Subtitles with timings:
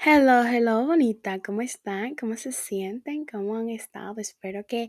[0.00, 2.14] Hello, hello, bonita, ¿cómo están?
[2.14, 3.26] ¿Cómo se sienten?
[3.26, 4.14] ¿Cómo han estado?
[4.18, 4.88] Espero que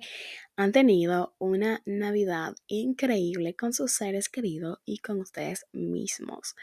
[0.55, 6.55] han tenido una Navidad increíble con sus seres queridos y con ustedes mismos.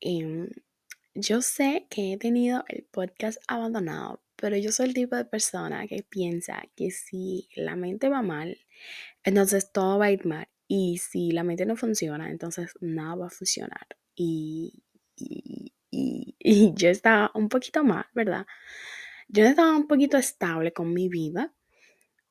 [0.00, 0.50] Em,
[1.14, 5.86] yo sé que he tenido el podcast abandonado, pero yo soy el tipo de persona
[5.88, 8.58] que piensa que si la mente va mal,
[9.24, 10.48] entonces todo va a ir mal.
[10.68, 13.86] Y si la mente no funciona, entonces nada va a funcionar.
[14.14, 14.82] Y,
[15.16, 18.46] y, y, yo estaba un poquito mal, ¿verdad?
[19.28, 21.52] Yo estaba un poquito estable con mi vida.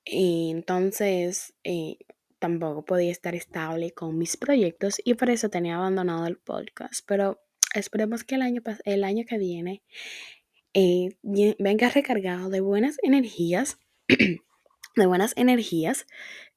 [0.06, 1.98] Entonces eh,
[2.40, 7.06] tampoco podía estar estable con mis proyectos y por eso tenía abandonado el podcast.
[7.06, 7.42] Pero
[7.76, 9.84] esperemos que el año, el año que viene
[10.74, 16.06] eh, venga recargado de buenas energías, de buenas energías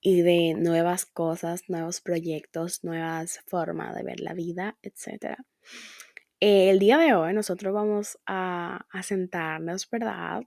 [0.01, 5.37] y de nuevas cosas, nuevos proyectos, nuevas formas de ver la vida, etc.
[6.45, 10.43] El día de hoy nosotros vamos a, a sentarnos, ¿verdad?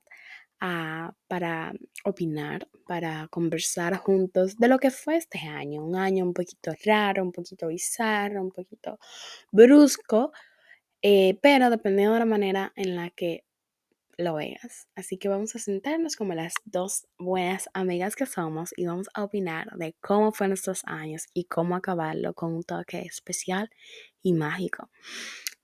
[0.60, 1.74] A- para
[2.06, 5.84] opinar, para conversar juntos de lo que fue este año.
[5.86, 9.00] Un año un poquito raro, un poquito bizarro, un poquito
[9.52, 10.34] brusco,
[11.04, 13.46] eh, pero dependiendo de la manera en la que
[14.18, 14.88] lo veas.
[14.96, 19.24] Así que vamos a sentarnos como las dos buenas amigas que somos y vamos a
[19.26, 23.70] opinar de cómo fueron nuestros años y cómo acabarlo con un toque especial
[24.24, 24.90] y mágico.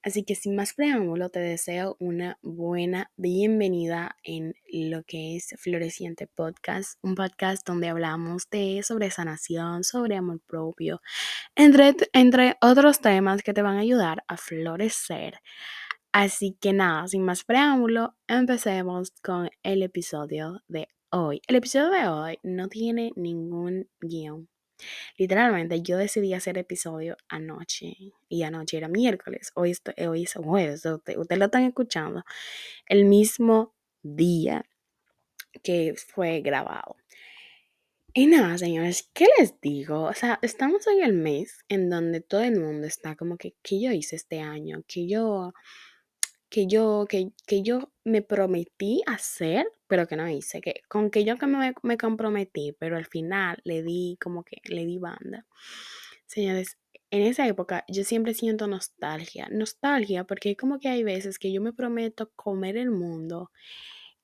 [0.04, 6.26] Así que sin más preámbulo, te deseo una buena bienvenida en lo que es Floreciente
[6.26, 11.02] Podcast, un podcast donde hablamos de sobre sanación, sobre amor propio,
[11.56, 15.40] entre, entre otros temas que te van a ayudar a florecer.
[16.12, 21.42] Así que nada, sin más preámbulo, empecemos con el episodio de hoy.
[21.48, 24.50] El episodio de hoy no tiene ningún guion.
[25.18, 27.96] Literalmente, yo decidí hacer episodio anoche
[28.30, 29.52] y anoche era miércoles.
[29.56, 30.86] Hoy, esto- hoy es jueves.
[30.86, 32.24] Ustedes usted lo están escuchando
[32.88, 33.74] el mismo
[34.04, 34.66] día
[35.64, 36.96] que fue grabado.
[38.14, 40.04] Y nada, señores, ¿qué les digo?
[40.04, 43.80] O sea, estamos en el mes en donde todo el mundo está como que, ¿qué
[43.82, 44.84] yo hice este año?
[44.88, 45.54] Que yo,
[46.52, 50.62] que yo, que, que yo me prometí hacer, pero que no hice.
[50.62, 54.58] Que, con que yo que me, me comprometí, pero al final le di como que,
[54.66, 55.48] le di banda.
[56.28, 56.78] Señores,
[57.12, 59.48] en esa época yo siempre siento nostalgia.
[59.52, 63.52] Nostalgia porque como que hay veces que yo me prometo comer el mundo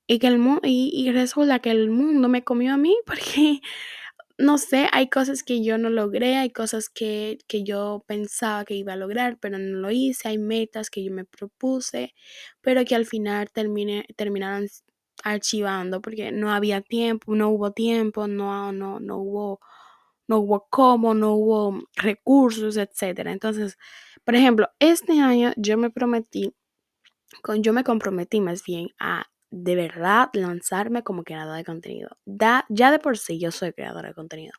[0.07, 3.61] y que el mu- y, y resulta que el mundo me comió a mí porque
[4.37, 8.75] no sé, hay cosas que yo no logré, hay cosas que, que yo pensaba que
[8.75, 12.13] iba a lograr, pero no lo hice, hay metas que yo me propuse,
[12.61, 14.67] pero que al final terminé, terminaron
[15.23, 19.59] archivando porque no había tiempo, no hubo tiempo, no, no, no hubo,
[20.27, 23.31] no hubo cómo, no hubo recursos, etcétera.
[23.31, 23.77] Entonces,
[24.23, 26.53] por ejemplo, este año yo me prometí
[27.41, 32.09] con, yo me comprometí más bien a de verdad lanzarme como creadora de contenido.
[32.25, 34.53] Da, ya de por sí yo soy creadora de contenido,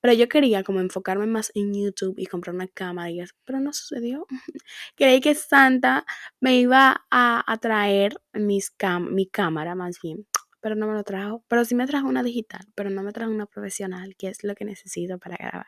[0.00, 3.60] pero yo quería como enfocarme más en YouTube y comprar una cámara y eso, pero
[3.60, 4.26] no sucedió.
[4.96, 6.04] Creí que Santa
[6.40, 10.26] me iba a, traer mis cam mi cámara más bien,
[10.60, 11.44] pero no me lo trajo.
[11.48, 14.54] Pero sí me trajo una digital, pero no me trajo una profesional, que es lo
[14.54, 15.66] que necesito para grabar.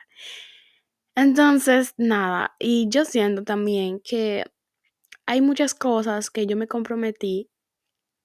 [1.15, 4.45] Entonces, nada, y yo siento también que
[5.27, 7.52] hay muchas cosas que yo me comprometí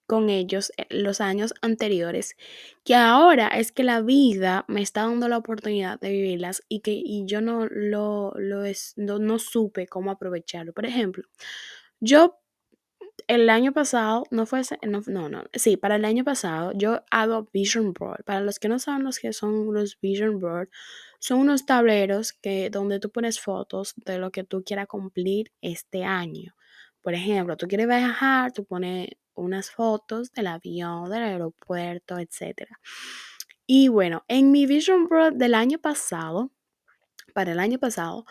[0.08, 2.36] con ellos en los años anteriores,
[2.84, 6.94] que ahora es que la vida me está dando la oportunidad de vivirlas y que
[6.94, 10.74] y yo no lo, lo es, no, no supe cómo aprovecharlo.
[10.74, 11.24] Por ejemplo,
[12.00, 12.40] yo
[13.28, 17.04] el año pasado, no fue ese, no, no, no, sí, para el año pasado yo
[17.12, 18.24] hago Vision Board.
[18.24, 20.70] Para los que no saben los que son los Vision Board,
[21.20, 26.04] son unos tableros que, donde tú pones fotos de lo que tú quieras cumplir este
[26.04, 26.54] año.
[27.02, 32.68] Por ejemplo, tú quieres viajar, tú pones unas fotos del avión, del aeropuerto, etc.
[33.66, 36.52] Y bueno, en mi Vision Board del año pasado,
[37.34, 38.26] para el año pasado,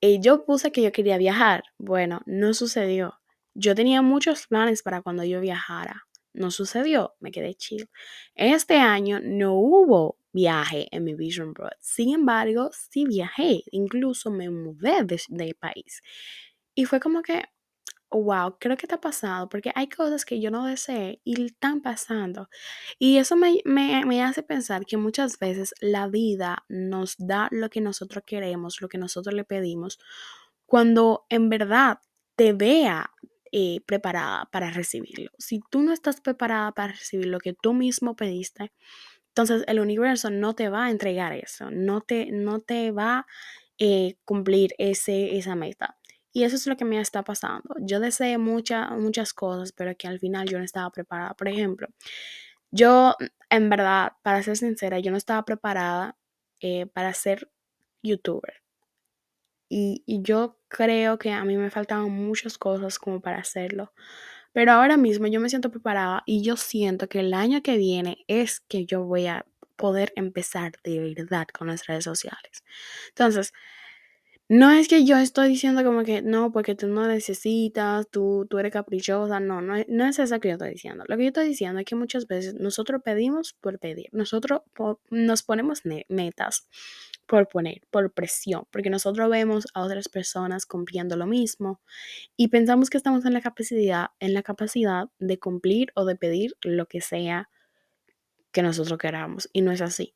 [0.00, 1.62] eh, yo puse que yo quería viajar.
[1.78, 3.20] Bueno, no sucedió.
[3.54, 6.06] Yo tenía muchos planes para cuando yo viajara.
[6.32, 7.90] No sucedió, me quedé chill.
[8.34, 11.76] Este año no hubo viaje en mi Vision Board.
[11.80, 13.64] Sin embargo, sí viajé.
[13.72, 16.02] Incluso me mudé de, de país.
[16.74, 17.44] Y fue como que,
[18.10, 19.48] wow, creo que está pasando.
[19.48, 22.48] Porque hay cosas que yo no deseé y están pasando.
[22.98, 27.70] Y eso me, me, me hace pensar que muchas veces la vida nos da lo
[27.70, 29.98] que nosotros queremos, lo que nosotros le pedimos
[30.70, 31.98] cuando en verdad
[32.36, 33.10] te vea
[33.50, 35.30] eh, preparada para recibirlo.
[35.36, 38.72] Si tú no estás preparada para recibir lo que tú mismo pediste,
[39.28, 43.26] entonces el universo no te va a entregar eso, no te, no te va a
[43.78, 45.98] eh, cumplir ese, esa meta.
[46.32, 47.74] Y eso es lo que me está pasando.
[47.80, 51.34] Yo deseé muchas, muchas cosas, pero que al final yo no estaba preparada.
[51.34, 51.88] Por ejemplo,
[52.70, 53.16] yo,
[53.50, 56.16] en verdad, para ser sincera, yo no estaba preparada
[56.60, 57.50] eh, para ser
[58.02, 58.62] youtuber.
[59.68, 63.92] Y, y yo creo que a mí me faltaban muchas cosas como para hacerlo.
[64.52, 68.24] Pero ahora mismo yo me siento preparada y yo siento que el año que viene
[68.26, 69.46] es que yo voy a
[69.76, 72.64] poder empezar de verdad con las redes sociales.
[73.08, 73.52] Entonces,
[74.50, 78.58] no es que yo estoy diciendo como que no, porque tú no necesitas, tú, tú
[78.58, 81.04] eres caprichosa, no, no, no es eso que yo estoy diciendo.
[81.06, 84.62] Lo que yo estoy diciendo es que muchas veces nosotros pedimos por pedir, nosotros
[85.10, 86.68] nos ponemos ne- metas
[87.26, 91.80] por poner, por presión, porque nosotros vemos a otras personas cumpliendo lo mismo
[92.36, 96.56] y pensamos que estamos en la capacidad, en la capacidad de cumplir o de pedir
[96.62, 97.50] lo que sea
[98.52, 100.14] que nosotros queramos y no es así.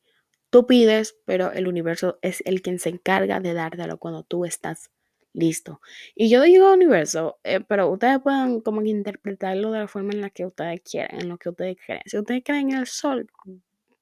[0.55, 4.91] Tú pides, pero el universo es el quien se encarga de dártelo cuando tú estás
[5.33, 5.81] listo.
[6.15, 10.21] Y yo digo universo, eh, pero ustedes pueden como que interpretarlo de la forma en
[10.21, 12.03] la que ustedes quieren, en lo que ustedes creen.
[12.07, 13.29] Si ustedes creen en el sol,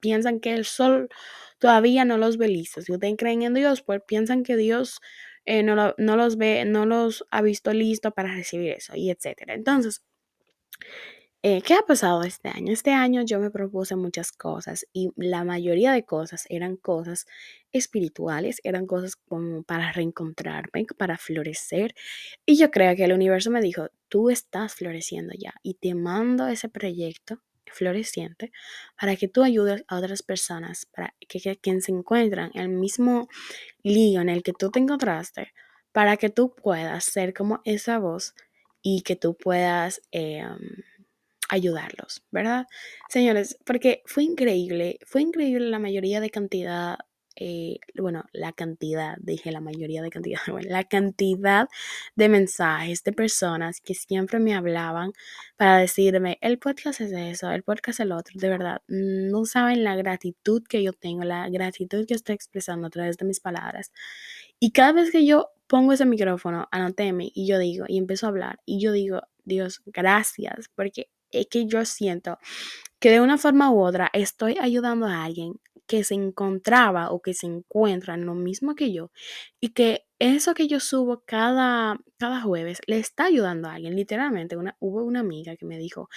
[0.00, 1.08] piensan que el sol
[1.58, 2.84] todavía no los ve listos.
[2.84, 5.00] Si ustedes creen en Dios, pues piensan que Dios
[5.46, 9.10] eh, no, lo- no los ve, no los ha visto listos para recibir eso, y
[9.10, 9.54] etcétera.
[9.54, 10.02] Entonces,
[11.44, 12.72] eh, ¿qué ha pasado este año?
[12.72, 17.26] Este año yo me propuse muchas cosas y la mayoría de cosas eran cosas
[17.72, 21.94] espirituales, eran cosas como para reencontrarme, para florecer.
[22.46, 26.46] Y yo creo que el universo me dijo, tú estás floreciendo ya y te mando
[26.46, 28.52] ese proyecto floreciente
[29.00, 33.28] para que tú ayudes a otras personas, para que, que, se encuentran en el mismo
[33.82, 35.52] lío en el que tú te encontraste,
[35.90, 38.34] para que tú puedas ser como esa voz
[38.80, 40.02] y que tú puedas...
[40.12, 40.46] Eh,
[41.52, 42.66] ayudarlos, ¿verdad?
[43.10, 46.96] Señores, porque fue increíble, fue increíble la mayoría de cantidad,
[47.36, 51.68] eh, bueno, la cantidad, dije la mayoría de cantidad, bueno, la cantidad
[52.16, 55.12] de mensajes de personas que siempre me hablaban
[55.58, 59.84] para decirme, el podcast es eso, el podcast es el otro, de verdad, no saben
[59.84, 63.92] la gratitud que yo tengo, la gratitud que estoy expresando a través de mis palabras.
[64.58, 68.30] Y cada vez que yo pongo ese micrófono, anóteme y yo digo, y empiezo a
[68.30, 72.38] hablar, y yo digo, Dios, gracias, porque es que yo siento
[73.00, 75.54] que de una forma u otra estoy ayudando a alguien
[75.86, 79.10] que se encontraba o que se encuentra en lo mismo que yo
[79.60, 83.96] y que eso que yo subo cada, cada jueves le está ayudando a alguien.
[83.96, 86.08] Literalmente, una, hubo una amiga que me dijo,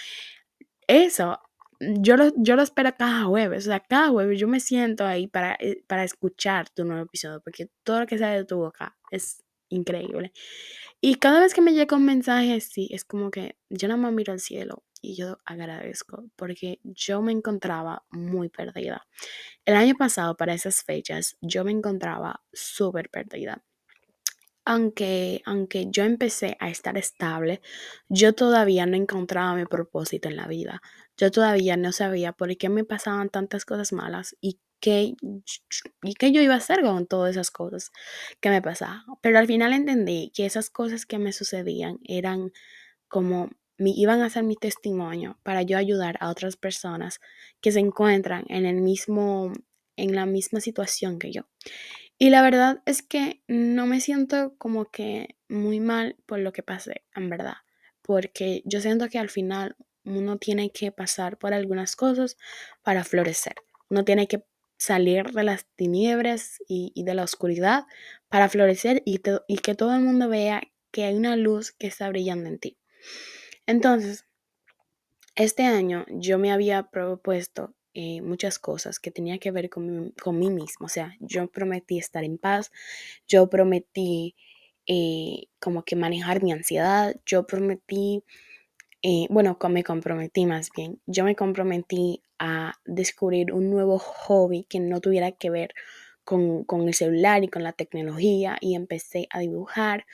[0.86, 1.40] eso,
[1.80, 5.26] yo lo, yo lo espero cada jueves, o sea, cada jueves yo me siento ahí
[5.26, 8.96] para, eh, para escuchar tu nuevo episodio, porque todo lo que sale de tu boca
[9.10, 10.32] es increíble.
[11.00, 14.12] Y cada vez que me llega un mensaje así, es como que yo nada más
[14.12, 19.06] miro al cielo y yo agradezco porque yo me encontraba muy perdida.
[19.64, 23.62] El año pasado, para esas fechas, yo me encontraba súper perdida.
[24.64, 27.60] Aunque, aunque yo empecé a estar estable,
[28.08, 30.82] yo todavía no encontraba mi propósito en la vida.
[31.16, 35.14] Yo todavía no sabía por qué me pasaban tantas cosas malas y qué,
[36.02, 37.92] y qué yo iba a hacer con todas esas cosas
[38.40, 39.02] que me pasaban.
[39.22, 42.50] Pero al final entendí que esas cosas que me sucedían eran
[43.08, 47.20] como iban a ser mi testimonio para yo ayudar a otras personas
[47.60, 49.52] que se encuentran en el mismo
[49.96, 51.48] en la misma situación que yo.
[52.18, 56.62] Y la verdad es que no me siento como que muy mal por lo que
[56.62, 57.56] pasé, en verdad,
[58.02, 62.36] porque yo siento que al final uno tiene que pasar por algunas cosas
[62.82, 63.54] para florecer.
[63.90, 64.44] Uno tiene que
[64.78, 67.84] salir de las tinieblas y, de la oscuridad
[68.28, 72.08] para florecer y, y que todo el mundo vea que hay una luz que está
[72.08, 72.78] brillando en ti.
[73.66, 74.24] Entonces,
[75.34, 80.50] este año yo me había propuesto eh, muchas cosas que tenía que ver con mí
[80.50, 80.86] mismo.
[80.86, 82.70] O sea, yo prometí estar en paz,
[83.26, 84.34] yo prometí
[84.86, 88.22] eh, como que manejar mi ansiedad, yo prometí,
[89.02, 94.78] eh, bueno, me comprometí más bien, yo me comprometí a descubrir un nuevo hobby que
[94.78, 95.74] no tuviera que ver
[96.22, 100.06] con, con el celular y con la tecnología y empecé a dibujar,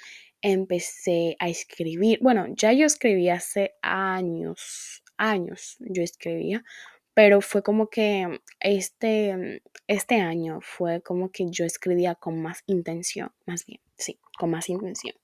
[0.42, 2.18] empecé a escribir.
[2.20, 6.64] Bueno, ya yo escribí hace años, años yo escribía,
[7.14, 13.30] pero fue como que este, este año fue como que yo escribía con más intención,
[13.46, 15.14] más bien, sí, con más intención.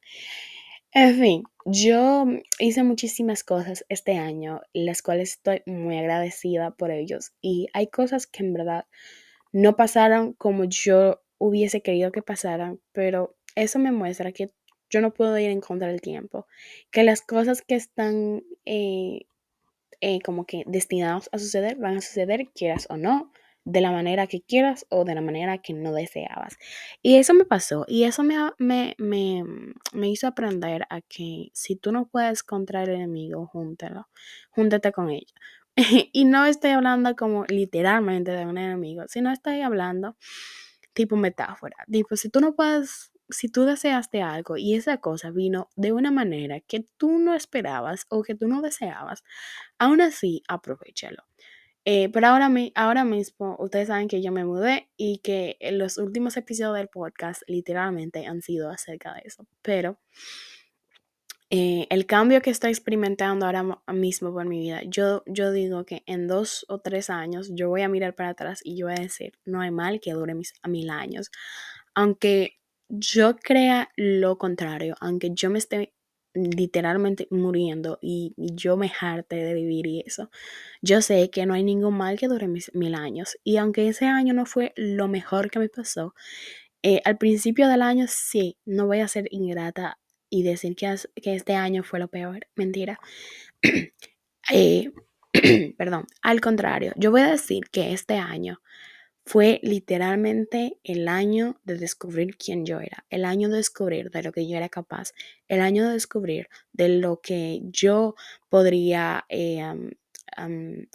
[0.93, 2.25] En fin, yo
[2.59, 7.33] hice muchísimas cosas este año, las cuales estoy muy agradecida por ellos.
[7.43, 8.87] Y hay cosas que en verdad
[9.53, 14.51] no pasaron como yo hubiese querido que pasaran, pero eso me muestra que
[14.91, 16.47] yo no puedo ir en contra del tiempo,
[16.91, 19.27] que las cosas que están eh,
[20.01, 23.33] eh, como que destinadas a suceder van a suceder, quieras o no,
[23.65, 26.57] de la manera que quieras o de la manera que no deseabas.
[27.03, 29.45] Y eso me pasó y eso me, me, me,
[29.93, 34.09] me hizo aprender a que si tú no puedes contra el enemigo, júntalo,
[34.51, 35.35] júntate con ella.
[36.13, 40.17] y no estoy hablando como literalmente de un enemigo, sino estoy hablando
[40.93, 41.77] tipo metáfora.
[41.91, 46.11] Tipo, si tú no puedes, si tú deseaste algo y esa cosa vino de una
[46.11, 49.25] manera que tú no esperabas o que tú no deseabas,
[49.79, 51.25] aún así, aprovechalo.
[51.85, 56.37] Eh, pero ahora, ahora mismo, ustedes saben que yo me mudé y que los últimos
[56.37, 59.47] episodios del podcast literalmente han sido acerca de eso.
[59.63, 59.99] Pero
[61.51, 66.03] eh, el cambio que estoy experimentando ahora mismo por mi vida, yo, yo digo que
[66.05, 69.03] en dos o tres años yo voy a mirar para atrás y yo voy a
[69.03, 71.31] decir, no hay mal que dure mil años.
[71.95, 72.58] Aunque
[72.89, 75.93] yo crea lo contrario, aunque yo me esté
[76.35, 80.31] literalmente muriendo y, yo me jarte de vivir y eso,
[80.83, 83.37] yo sé que no hay ningún mal que dure mis mil años.
[83.45, 86.15] Y aunque ese año no fue lo mejor que me pasó,
[86.83, 89.99] eh, al principio del año sí, no voy a ser ingrata
[90.31, 92.47] y decir que, este año fue lo peor.
[92.57, 93.01] Mentira.
[94.51, 94.93] Eh,
[95.77, 98.63] perdón, al contrario, yo voy a decir que este año
[99.29, 104.33] fue literalmente el año de descubrir quién yo era, el año de descubrir de lo
[104.33, 105.13] que yo era capaz,
[105.49, 108.15] el año de descubrir de lo que yo
[108.49, 109.63] podría eh,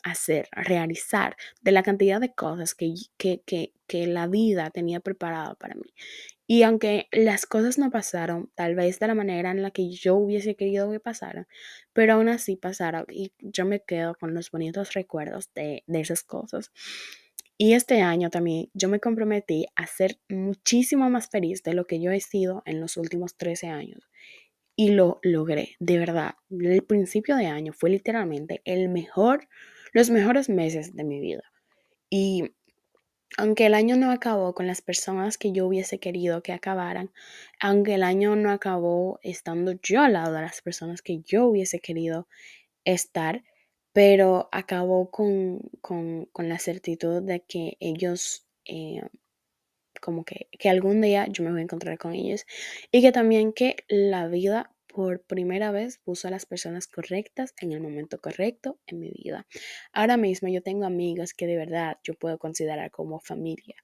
[0.04, 5.76] hacer, realizar, de la cantidad de cosas que, que, que la vida tenía preparado para
[5.76, 5.94] mí.
[6.46, 10.16] Y aunque las cosas no pasaron, tal vez de la manera en la que yo
[10.16, 11.48] hubiese querido que pasaran,
[11.94, 16.72] pero aún así pasaron y yo me quedo con los bonitos recuerdos de, esas cosas.
[17.58, 22.02] Y este año también yo me comprometí a ser muchísimo más feliz de lo que
[22.02, 24.10] yo he sido en los últimos 13 años.
[24.76, 26.36] Y lo logré, de verdad.
[26.50, 29.48] El principio de año fue literalmente el mejor,
[29.94, 31.44] los mejores meses de mi vida.
[32.10, 32.56] Y
[33.38, 37.12] aunque el año no acabó con las personas que yo hubiese querido que acabaran,
[37.60, 41.80] aunque el año no acabó estando yo al lado de las personas que yo hubiese
[41.80, 42.28] querido
[42.86, 43.44] estar,
[43.94, 45.62] pero acabó con,
[46.38, 49.02] la certitud de que ellos, eh,
[50.02, 52.46] como que, que algún día yo me voy a encontrar con ellos
[52.92, 57.72] y que también que la vida por primera vez puso a las personas correctas en
[57.72, 59.48] el momento correcto en mi vida.
[59.92, 63.76] Ahora mismo yo tengo amigas que de verdad yo puedo considerar como familia.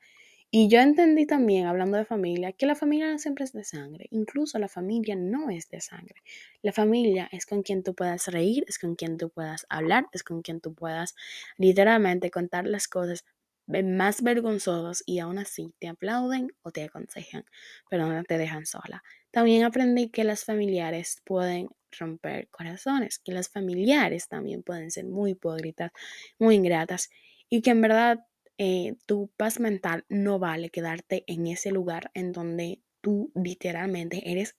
[0.52, 4.08] Y yo entendí también, hablando de familia, que la familia no siempre es de sangre.
[4.10, 6.16] Incluso la familia no es de sangre.
[6.64, 10.24] La familia es con quien tú puedas reír, es con quien tú puedas hablar, es
[10.24, 11.16] con quien tú puedas
[11.58, 13.26] literalmente contar las cosas
[13.68, 17.46] más vergonzosas y aún así te aplauden o te aconsejan,
[17.88, 19.04] pero no te dejan sola.
[19.30, 25.32] También aprendí que las familiares pueden romper corazones, que las familiares también pueden ser muy
[25.32, 25.92] hipócritas,
[26.40, 27.12] muy ingratas
[27.50, 28.26] y que en verdad
[28.60, 34.58] eh, tu paz mental no vale quedarte en ese lugar en donde tú literalmente eres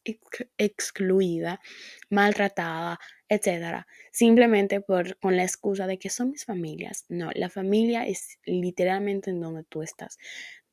[0.57, 1.61] excluida,
[2.09, 7.04] maltratada, etcétera, simplemente por con la excusa de que son mis familias.
[7.11, 10.19] No, la familia es literalmente en donde tú estás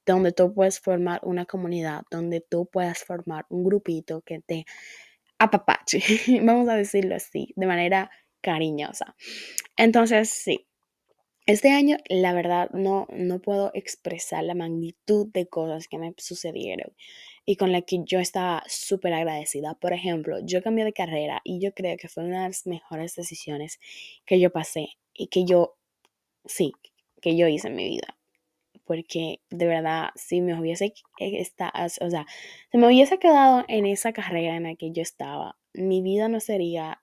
[0.05, 4.65] donde tú puedes formar una comunidad, donde tú puedas formar un grupito que te
[5.37, 5.99] apapache,
[6.43, 8.09] vamos a decirlo así, de manera
[8.41, 9.15] cariñosa.
[9.75, 10.66] Entonces, sí,
[11.47, 16.93] este año, la verdad, no, no puedo expresar la magnitud de cosas que me sucedieron
[17.45, 19.73] y con la que yo estaba súper agradecida.
[19.75, 23.15] Por ejemplo, yo cambié de carrera y yo creo que fue una de las mejores
[23.15, 23.79] decisiones
[24.25, 25.77] que yo pasé y que yo,
[26.45, 26.73] sí,
[27.21, 28.17] que yo hice en mi vida
[28.87, 32.25] porque de verdad, si me hubiese, esta, o sea,
[32.71, 36.39] si me hubiese quedado en esa carrera en la que yo estaba, mi vida no
[36.39, 37.01] sería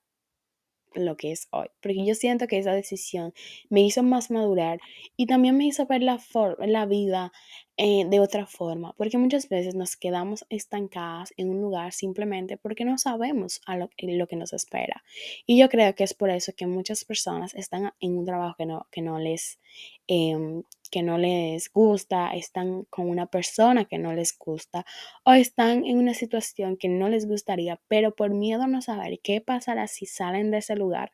[0.94, 3.32] lo que es hoy, porque yo siento que esa decisión
[3.68, 4.80] me hizo más madurar
[5.16, 6.20] y también me hizo ver la,
[6.58, 7.32] la vida
[7.76, 12.84] eh, de otra forma, porque muchas veces nos quedamos estancadas en un lugar simplemente porque
[12.84, 15.02] no sabemos a lo, lo, que nos espera.
[15.44, 18.66] Y yo creo que es por eso que muchas personas están en un trabajo que
[18.66, 19.58] no, que no les...
[20.06, 24.86] Em, que no les gusta, están con una persona que no les gusta
[25.24, 29.18] o están en una situación que no les gustaría, pero por miedo a no saber
[29.20, 31.12] qué pasará si salen de ese lugar,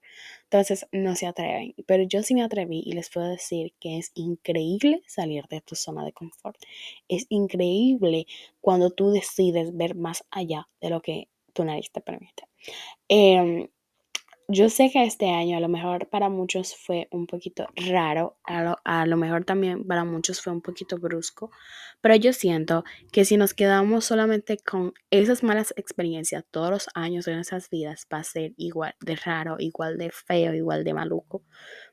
[0.51, 1.75] entonces no se atreven.
[1.87, 5.77] Pero yo sí me atreví y les puedo decir que es increíble salir de tu
[5.77, 6.59] zona de confort.
[7.09, 8.27] Es increíble
[8.61, 12.49] cuando tú decides ver más allá de lo que tu nariz te permite.
[13.09, 13.69] Em,
[14.49, 19.07] yo sé que este año a lo mejor para muchos fue un poquito raro, a
[19.07, 21.53] lo, mejor también para muchos fue un poquito brusco,
[22.01, 27.25] pero yo siento que si nos quedamos solamente con esas malas experiencias todos los años
[27.27, 31.45] de nuestras vidas va a ser igual de raro, igual de feo, igual de maluco,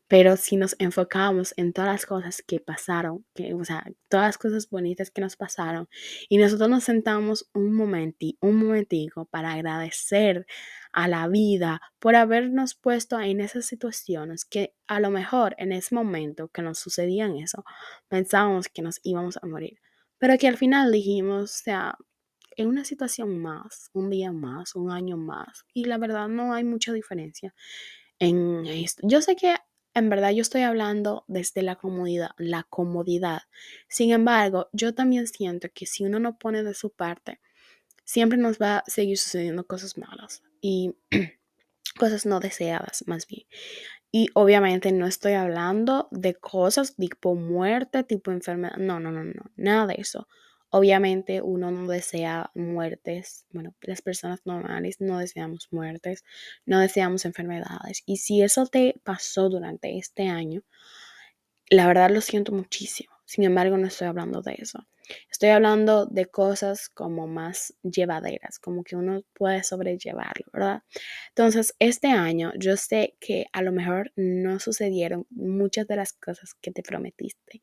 [0.08, 4.38] Pero si nos enfocamos en todas las cosas que pasaron, que, o sea, todas las
[4.38, 5.90] cosas bonitas que nos pasaron,
[6.30, 10.46] y nosotros nos sentamos un momento, un momentico para agradecer
[10.94, 15.94] a la vida por habernos puesto en esas situaciones que a lo mejor en ese
[15.96, 17.66] momento que nos sucedían eso,
[18.08, 19.80] pensábamos que nos íbamos a morir.
[20.20, 21.98] Pero que al final dijimos, o sea,
[22.56, 26.64] en una situación más, un día más, un año más, y la verdad no hay
[26.64, 27.54] mucha diferencia
[28.20, 29.08] en esto.
[29.08, 29.56] Yo sé que
[29.94, 33.42] en verdad yo estoy hablando desde la comodidad, la comodidad.
[33.88, 37.40] Sin embargo, yo también siento que si uno no pone de su parte,
[38.04, 40.96] siempre nos va a seguir sucediendo cosas malas y
[42.00, 43.46] cosas no deseadas más bien.
[44.20, 48.78] Y obviamente no estoy hablando de cosas tipo muerte, tipo enfermedad.
[48.78, 50.28] No, no, no, no, nada de eso.
[50.72, 56.26] Obviamente uno no desea muertes, bueno, las personas normales no deseamos muertes,
[56.66, 58.02] no deseamos enfermedades.
[58.08, 60.64] Y si eso te pasó durante este año,
[61.70, 63.14] la verdad lo siento muchísimo.
[63.24, 64.88] Sin embargo, no estoy hablando de eso.
[65.32, 70.84] Estoy hablando de cosas como más llevaderas, como que uno puede sobrellevarlo, ¿verdad?
[71.30, 76.54] Entonces, este año yo sé que a lo mejor no sucedieron muchas de las cosas
[76.62, 77.62] que te prometiste,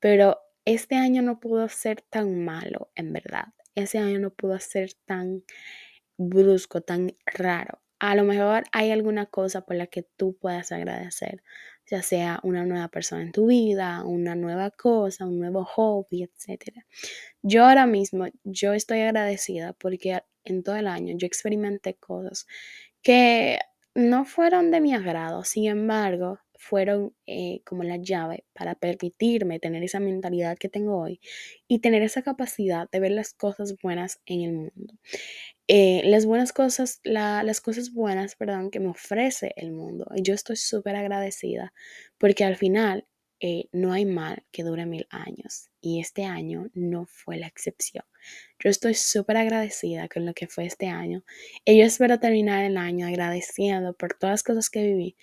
[0.00, 3.46] pero este año no pudo ser tan malo, en verdad.
[3.74, 5.44] Ese año no pudo ser tan
[6.18, 7.80] brusco, tan raro.
[7.98, 11.42] A lo mejor hay alguna cosa por la que tú puedas agradecer,
[11.90, 16.84] ya sea una nueva persona en tu vida, una nueva cosa, un nuevo hobby, etc.
[17.42, 22.46] Yo ahora mismo, yo estoy agradecida porque en todo el año yo experimenté cosas
[23.02, 23.58] que
[23.94, 29.82] no fueron de mi agrado, sin embargo, fueron eh, como la llave para permitirme tener
[29.82, 31.20] esa mentalidad que tengo hoy
[31.66, 34.94] y tener esa capacidad de ver las cosas buenas en el mundo.
[35.68, 40.06] Eh, las buenas cosas, las cosas buenas, perdón, que me ofrece el mundo.
[40.22, 41.72] Yo estoy súper agradecida
[42.18, 43.06] porque al final
[43.40, 48.04] eh, no hay mal que dure mil años y este año no fue la excepción.
[48.58, 51.24] Yo estoy súper agradecida con lo que fue este año
[51.64, 55.16] y yo espero terminar el año agradeciendo por todas las cosas que viví,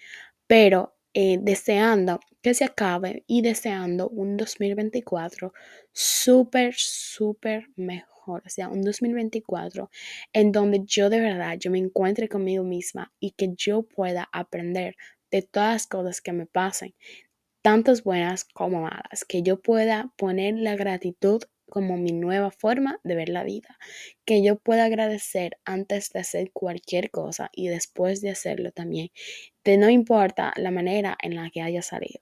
[0.47, 5.51] pero eh, deseando que se acabe y deseando un 2024
[5.91, 8.43] súper, súper mejor.
[8.45, 9.89] O sea, un 2024
[10.31, 14.95] en donde yo de verdad, yo me encuentre conmigo misma y que yo pueda aprender
[15.31, 16.93] de todas las cosas que me pasen,
[17.63, 23.15] tantas buenas como malas, que yo pueda poner la gratitud como mi nueva forma de
[23.15, 23.77] ver la vida,
[24.25, 29.09] que yo pueda agradecer antes de hacer cualquier cosa y después de hacerlo también,
[29.63, 32.21] de no importa la manera en la que haya salido.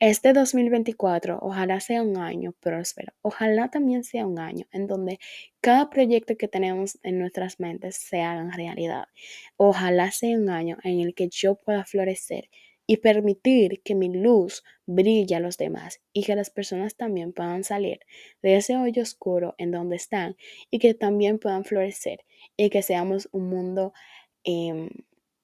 [0.00, 5.20] Este 2024 ojalá sea un año próspero, ojalá también sea un año en donde
[5.60, 9.04] cada proyecto que tenemos en nuestras mentes se haga realidad.
[9.56, 12.50] Ojalá sea un año en el que yo pueda florecer
[12.86, 17.64] y permitir que mi luz brille a los demás y que las personas también puedan
[17.64, 18.00] salir
[18.42, 20.36] de ese hoyo oscuro en donde están
[20.70, 22.24] y que también puedan florecer
[22.56, 23.92] y que seamos un mundo
[24.44, 24.90] em,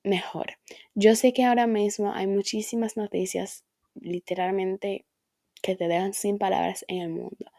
[0.02, 0.58] mejor.
[0.94, 5.06] Yo sé que ahora mismo hay muchísimas noticias literalmente
[5.62, 7.50] que te dejan sin palabras en el mundo.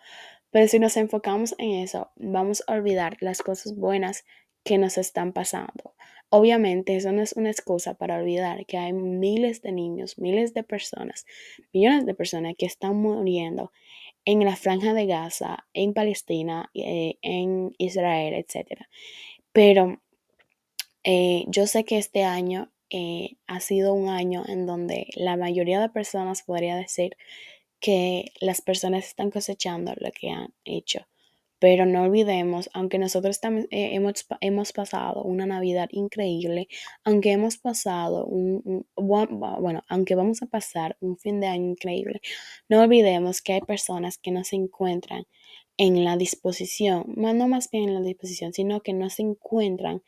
[0.52, 4.26] Pero si nos enfocamos en eso, vamos a olvidar las cosas buenas
[4.64, 5.96] que nos están pasando.
[6.34, 10.64] Obviamente eso no es una excusa para olvidar que hay miles de niños, miles de
[10.64, 11.26] personas,
[11.74, 13.74] millones de personas que están muriendo
[14.24, 18.84] en la franja de Gaza, en Palestina, eh, en Israel, etc.
[19.52, 20.02] Pero
[21.04, 25.82] eh, yo sé que este año eh, ha sido un año en donde la mayoría
[25.82, 27.18] de personas podría decir
[27.82, 31.06] que las personas están cosechando lo que han hecho.
[31.62, 36.68] Pero no olvidemos, aunque nosotros eh, hemos, hemos, pasado una Navidad increíble,
[37.04, 42.20] aunque hemos pasado un, bueno, aunque vamos a pasar un fin de año increíble,
[42.68, 45.28] no olvidemos que hay personas que no se encuentran
[45.78, 50.02] en la disposición, no más bien en la disposición, sino que no se encuentran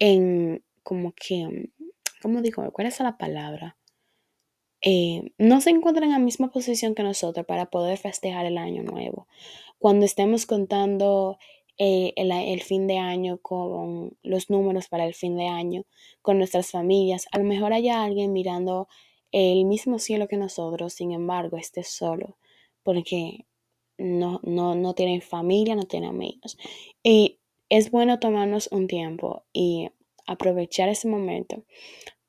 [0.00, 1.70] en como que,
[2.22, 2.72] ¿cómo digo?
[2.72, 3.76] ¿Cuál es la palabra?
[4.80, 8.82] Eh, no se encuentran en la misma posición que nosotros para poder festejar el año
[8.82, 9.26] nuevo.
[9.78, 11.38] Cuando estemos contando
[11.78, 15.84] eh, el, fin de año con los números para el fin de año,
[16.22, 18.88] con nuestras familias, a lo mejor haya alguien mirando
[19.30, 22.36] el mismo cielo que nosotros, sin embargo, esté solo,
[22.82, 23.46] porque
[23.98, 26.58] no, no, no tienen familia, no tienen amigos.
[27.02, 27.38] Y
[27.68, 29.90] es bueno tomarnos un tiempo y
[30.26, 31.64] aprovechar ese momento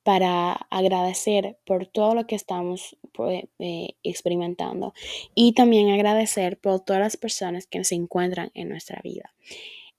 [0.10, 4.96] para agradecer por todo lo que estamos pues, eh, experimentando
[5.36, 9.36] y también agradecer por todas las personas que se encuentran en nuestra vida.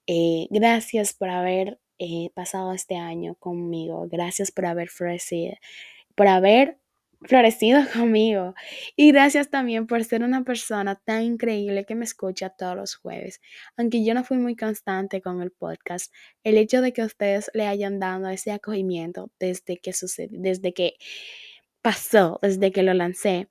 [0.08, 5.54] Eh, gracias por haber eh, pasado este año conmigo, gracias por haber florecido,
[6.16, 6.78] por haber
[7.22, 8.54] florecido conmigo.
[8.96, 13.40] Y gracias también por ser una persona tan increíble que me escucha todos los jueves.
[13.76, 16.12] Aunque yo no fui muy constante con el podcast,
[16.44, 20.94] el hecho de que ustedes le hayan dado ese acogimiento desde que sucedió, desde que
[21.82, 23.48] pasó, desde que lo lancé,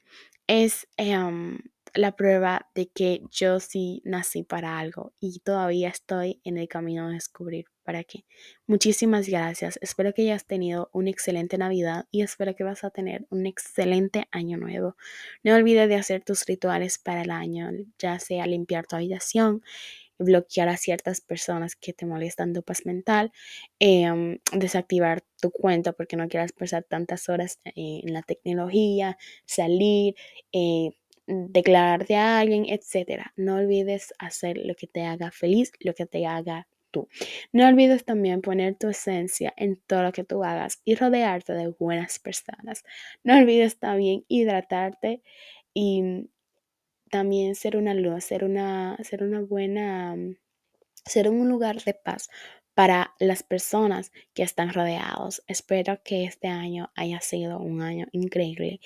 [0.47, 1.60] es em,
[1.93, 7.08] la prueba de que yo sí nací para algo y todavía estoy en el camino
[7.08, 8.25] de descubrir para qué.
[8.67, 9.80] Muchísimas gracias.
[9.82, 14.28] Espero que hayas tenido una excelente Navidad y espero que vas a tener un excelente
[14.32, 14.95] año nuevo.
[15.43, 19.63] No olvides de hacer tus rituales para el año, ya sea limpiar tu habitación,
[20.19, 23.32] bloquear a ciertas personas que te molestan tu paz mental,
[23.80, 30.15] em, desactivar tu cuenta porque no quieras pasar tantas horas eh, en la tecnología, salir,
[30.52, 30.89] eh,
[31.29, 33.31] declararte a alguien, etc.
[33.35, 37.07] No olvides hacer lo que te haga feliz, lo que te haga tú.
[37.53, 41.67] No olvides también poner tu esencia en todo lo que tú hagas y rodearte de
[41.67, 42.83] buenas personas.
[43.23, 45.21] No olvides también hidratarte
[45.73, 46.29] y
[47.11, 50.15] también ser una luz, ser una, ser una buena,
[51.05, 52.29] ser un lugar de paz
[52.73, 55.43] para las personas que están rodeados.
[55.47, 58.79] Espero que este año haya sido un año increíble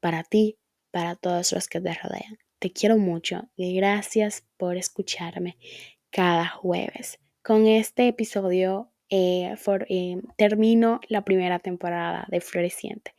[0.00, 0.58] para ti,
[0.92, 2.38] para todos los que te rodean.
[2.60, 5.58] Te quiero mucho y gracias por escucharme
[6.10, 7.18] cada jueves.
[7.42, 9.54] Con este episodio eh,
[9.88, 13.14] eh, termino la primera temporada de Floreciente.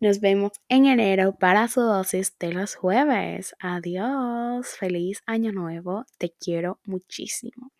[0.00, 3.54] Nos vemos en enero para su dosis de los jueves.
[3.58, 4.68] Adiós.
[4.78, 6.04] Feliz año nuevo.
[6.18, 7.72] Te quiero muchísimo.